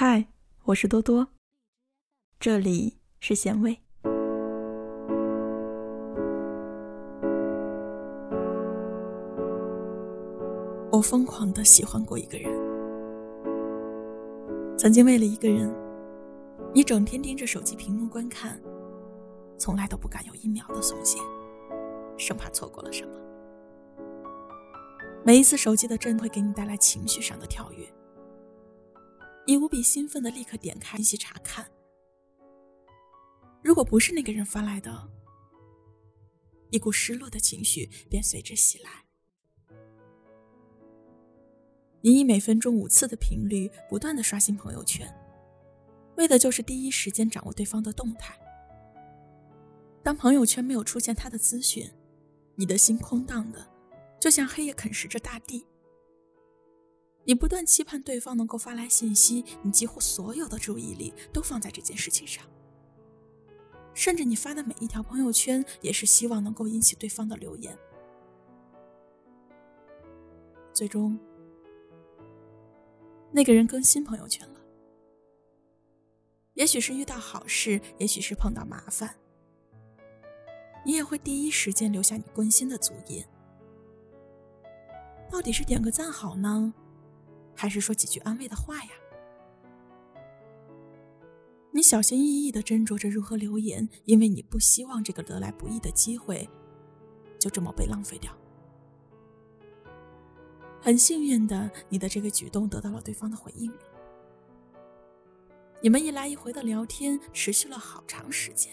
[0.00, 0.28] 嗨，
[0.62, 1.26] 我是多多，
[2.38, 3.80] 这里是咸味。
[10.92, 12.48] 我疯狂的喜欢过一个人，
[14.78, 15.68] 曾经为了一个人，
[16.72, 18.56] 你整天盯着手机屏幕观看，
[19.58, 21.18] 从来都不敢有一秒的松懈，
[22.16, 23.10] 生怕错过了什么。
[25.24, 27.84] 每一次手机的震会给你带来情绪上的跳跃，
[29.48, 31.66] 你无比兴奋的立刻点开信息查看。
[33.62, 35.10] 如果不是那个人发来的，
[36.68, 38.90] 一股失落的情绪便随之袭来。
[42.02, 45.10] 你以每分钟五次的频率不断的刷新朋友圈，
[46.18, 48.38] 为的就是第一时间掌握对方的动态。
[50.02, 51.90] 当朋友圈没有出现他的资讯，
[52.54, 53.66] 你的心空荡的，
[54.20, 55.66] 就像黑夜啃食着大地。
[57.28, 62.42] 你不断期盼对方能够发来信息，你几乎所有的注意力都放在这件事情上，
[63.92, 67.76] 甚至你发的每一条朋友圈也是希望能够引起对方的留言。
[70.72, 71.18] 最终。
[73.30, 74.60] 那个人更新朋友圈了，
[76.54, 79.16] 也许是遇到好事，也许是碰到麻烦，
[80.82, 83.22] 你也会第一时间留下你关心的足印。
[85.30, 86.72] 到底是点个赞好呢，
[87.58, 88.90] 还是说几句安慰的话呀？
[91.72, 96.48] 你小心翼翼的斟酌着如何留言，因为你不希望这个得来不易的机会
[97.36, 98.32] 就这么被浪费掉。
[100.80, 103.72] 很幸运的，你的这个举动得到了对方的回应。
[105.82, 108.72] 你们一来一回的聊天持续了好长时间。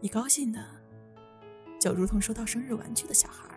[0.00, 0.60] 你高兴的，
[1.80, 3.55] 就如同收到生日玩具的小孩。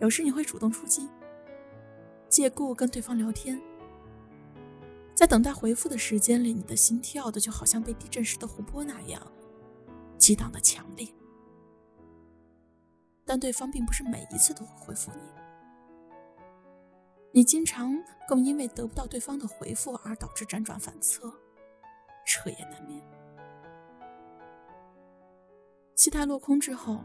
[0.00, 1.08] 有时你会主动出击，
[2.28, 3.60] 借故跟对方聊天。
[5.14, 9.20] 在等待回复的时间里，你的心跳的就好像被地震时的湖泊那样，
[10.16, 11.06] 激荡的强烈。
[13.26, 15.20] 但对方并不是每一次都会回复你，
[17.32, 17.94] 你经常
[18.26, 21.30] 更因为得不到对方的回复而导致辗转反侧，
[22.26, 22.98] 彻夜难眠。
[25.94, 27.04] 期待落空之后，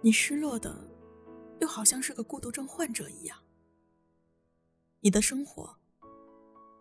[0.00, 0.76] 你失落的
[1.60, 3.42] 又好像是个孤独症患者一样，
[5.00, 5.78] 你的生活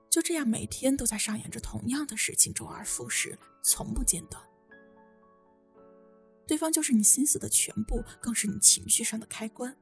[0.09, 4.44] 就这样每天都在上演着同样的事情，周而复始，从不间断。
[6.45, 9.78] 对方就是你心思的全部，更是你情绪上的开关。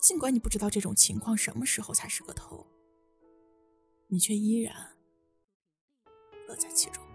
[0.00, 2.66] 尽管你不知道这种情况什么时候才是个头，
[4.06, 4.96] 你却依然
[6.46, 7.07] 乐在其中。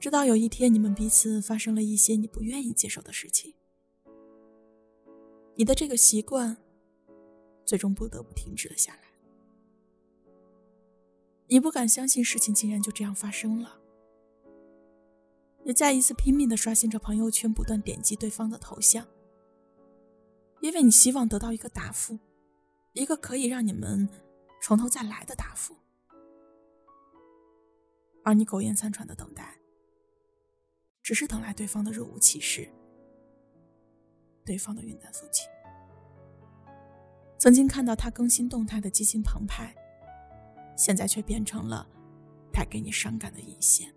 [0.00, 3.54] 直到有一天，你们彼此发生了一些你不愿意接受的事情，
[5.56, 6.56] 你的这个习惯
[7.64, 9.00] 最终不得不停止了下来。
[11.48, 13.80] 你不敢相信事情竟然就这样发生了。
[15.64, 19.06] 你再一次拼命的刷新着朋友圈，不断点击对方的头像，
[20.60, 22.18] 因为你希望得到一个答复，
[22.92, 24.08] 一个可以让你们
[24.62, 25.74] 从头再来的答复。
[28.24, 29.57] 而你苟延残喘的等待，
[31.08, 32.68] 只是等来对方的若无其事，
[34.44, 35.48] 对方的云淡风轻。
[37.38, 39.74] 曾经看到他更新动态的激情澎湃。
[40.76, 41.88] 现在却变成了
[42.52, 43.90] 带给你伤感的引线。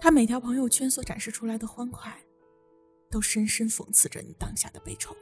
[0.00, 2.18] 他每条朋友圈所展示出来的欢快，
[3.10, 5.14] 都深深讽刺着你当下的悲愁。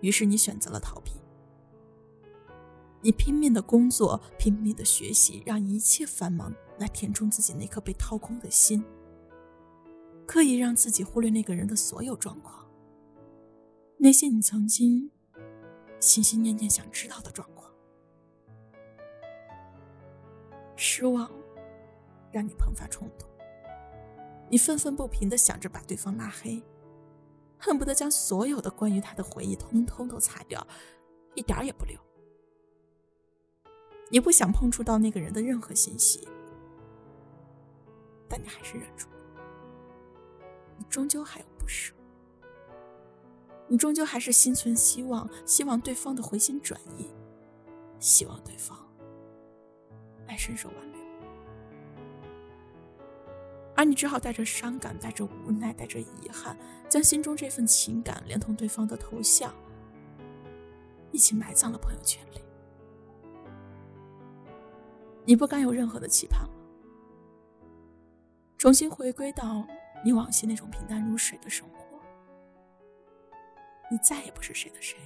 [0.00, 1.10] 于是你选择了逃避。
[3.04, 8.84] 你拼命的工作，拼命的学习，让一切繁忙来填充自己那颗被掏空的心，
[10.24, 12.64] 刻意让自己忽略那个人的所有状况，
[13.98, 15.10] 那些你曾经
[15.98, 17.72] 心心念念想知道的状况。
[20.76, 21.28] 失望
[22.30, 23.28] 让你迸发冲动，
[24.48, 26.62] 你愤愤不平的想着把对方拉黑，
[27.58, 30.64] 恨不得将所有的关于他的回忆通通都擦掉，
[31.34, 31.98] 一点也不留。
[34.12, 36.28] 你不想碰触到那个人的任何信息，
[38.28, 39.16] 但你还是忍住了。
[40.76, 41.94] 你终究还有不舍，
[43.68, 47.08] 你终究还是心存希望，希望对方的回心转意，
[47.98, 48.78] 希望对方。
[50.28, 51.00] 来伸手挽留，
[53.74, 56.54] 而你只好带着伤感、带着无奈、带着遗憾，
[56.86, 59.54] 将心中这份情感连同对方的头像
[61.12, 62.42] 一起埋葬了朋友圈里。
[65.24, 66.54] 你不敢有任何的期盼了，
[68.58, 69.66] 重新回归到
[70.04, 72.00] 你往昔那种平淡如水的生活。
[73.90, 74.98] 你再也不是谁的谁，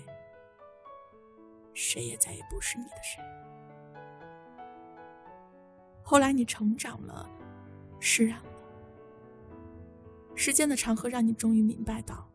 [1.74, 3.22] 谁也再也不是你的谁。
[6.02, 7.28] 后来你成长了，
[7.98, 8.50] 释然了，
[10.36, 12.30] 时间的长河让你终于明白到，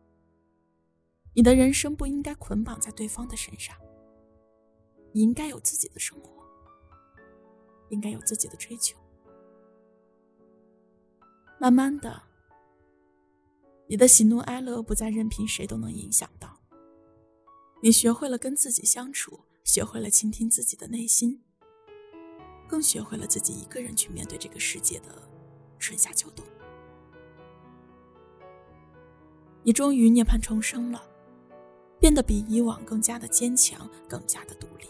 [1.34, 3.74] 你的人生不应该捆绑在对方的身上，
[5.12, 6.41] 你应该有自己的生活，
[7.92, 8.98] 应该有自己的追求。
[11.60, 12.22] 慢慢的，
[13.86, 16.58] 你的喜怒哀乐不再任凭谁都能影响到。
[17.82, 21.42] 你学会了跟自己相处，学会了倾听自己的内心，
[22.66, 25.22] 更学会了自己一个人去面对这个世界的
[25.78, 26.44] 春夏秋冬。
[29.62, 31.08] 你终于涅槃重生了，
[32.00, 34.86] 变得比以往更加的坚强，更加的独立。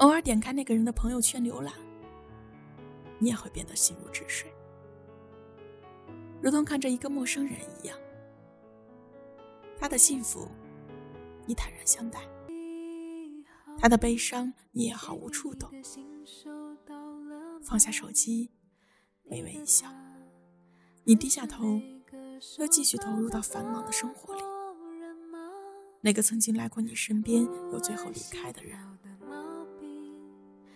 [0.00, 1.72] 偶尔点开那个人的朋友圈浏览。
[3.18, 4.50] 你也会变得心如止水，
[6.40, 7.94] 如同看着一个陌生人一样。
[9.78, 10.48] 他的幸福，
[11.44, 12.20] 你坦然相待；
[13.78, 15.70] 他的悲伤，你也毫无触动。
[17.62, 18.50] 放下手机，
[19.24, 19.86] 微微一笑，
[21.04, 21.78] 你低下头，
[22.58, 24.40] 又继续投入到繁忙的生活里。
[26.00, 28.78] 那个曾经来过你身边又最后离开的人，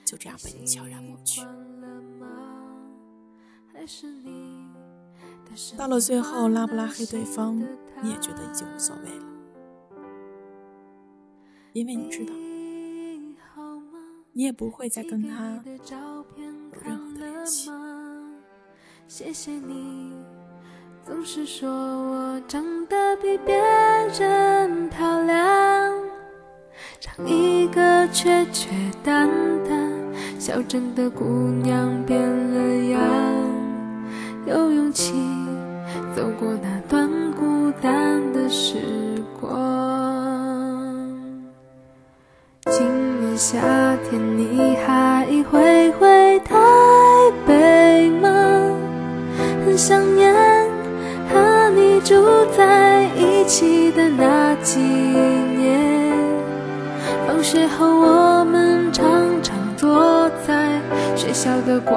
[0.05, 1.41] 就这样被你悄然抹去。
[5.77, 7.59] 到了最后，拉不拉黑对方，
[8.03, 9.25] 你也觉得已经无所谓了，
[11.73, 12.33] 因为你知道，
[14.33, 17.71] 你也不会再跟他有任何的联系。
[19.07, 20.15] 谢谢你，
[21.05, 23.55] 总是说我长得比别
[24.19, 25.95] 人漂亮，
[27.01, 28.71] 唱一个缺缺
[29.03, 29.29] 淡
[29.69, 29.74] 淡
[30.47, 31.25] 小镇的姑
[31.63, 33.01] 娘变了样。
[34.45, 35.15] 有勇气
[36.15, 38.77] 走过那段孤单的时
[39.41, 39.49] 光。
[42.67, 42.87] 今
[43.21, 43.59] 年夏
[44.11, 46.59] 天你还会回台
[47.47, 48.29] 北吗？
[49.65, 50.31] 很想念
[51.33, 52.23] 和你住
[52.55, 56.13] 在一起的那几年。
[57.27, 58.34] 放学后我
[61.25, 61.97] 学校的广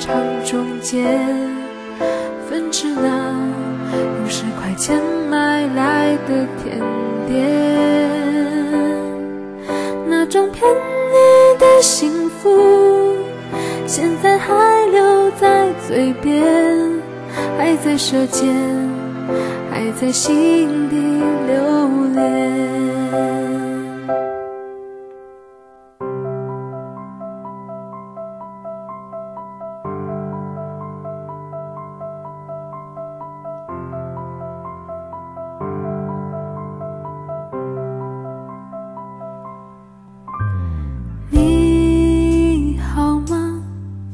[0.00, 0.12] 场
[0.44, 1.06] 中间。
[2.48, 3.32] 分吃那
[3.94, 5.00] 五十块钱
[5.30, 6.80] 买来的甜
[7.28, 7.48] 点，
[10.08, 13.14] 那种骗你的幸福，
[13.86, 16.42] 现在还留在嘴边，
[17.56, 18.52] 还在舌尖，
[19.70, 20.96] 还在心底
[21.46, 21.54] 留
[22.16, 22.69] 恋。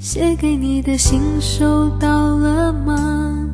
[0.08, 3.44] 写给你的信收到了吗？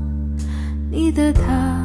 [0.91, 1.83] 你的他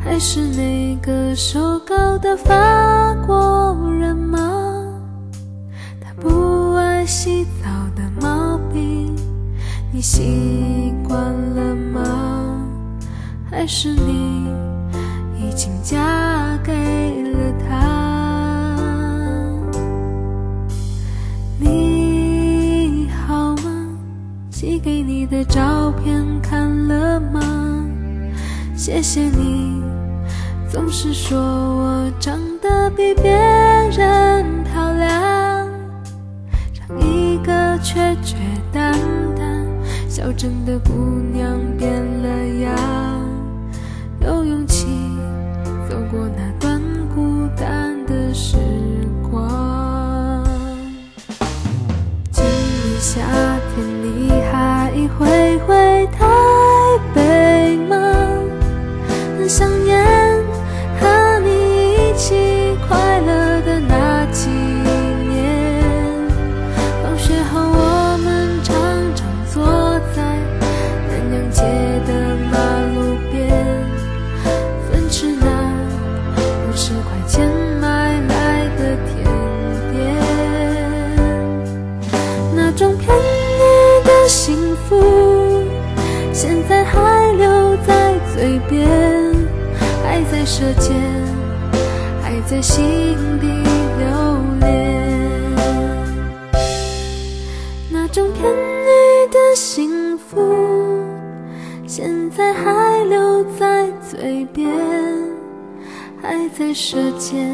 [0.00, 4.36] 还是那个瘦高的法国人吗？
[6.00, 9.14] 他不爱洗澡的毛病
[9.92, 12.66] 你习惯了吗？
[13.48, 14.48] 还是你
[15.38, 17.07] 已经嫁给
[25.08, 27.40] 你的照片看了吗？
[28.76, 29.82] 谢谢你，
[30.70, 35.66] 总是说我长得比别人漂亮。
[36.74, 38.36] 唱一个缺缺
[38.70, 38.92] 淡
[39.34, 39.66] 淡，
[40.10, 40.92] 小镇的姑
[41.32, 42.28] 娘变了
[42.60, 42.76] 样，
[44.20, 44.88] 有勇气
[45.88, 46.47] 走过那
[90.58, 90.92] 舌尖，
[92.20, 92.84] 还在心
[93.40, 93.46] 底
[93.96, 94.08] 留
[94.58, 94.66] 恋。
[97.88, 98.90] 那种甜蜜
[99.30, 100.36] 的幸福
[101.86, 104.68] 现在还留在嘴边，
[106.20, 107.48] 还在舌尖，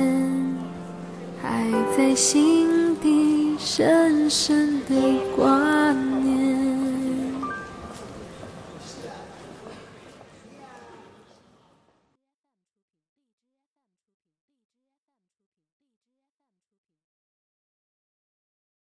[1.43, 4.95] 还在心底深深的
[5.37, 6.24] 挂念。